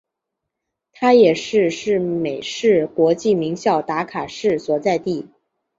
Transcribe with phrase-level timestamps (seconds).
[0.93, 5.29] 它也是是美式国际名校达卡市所在地。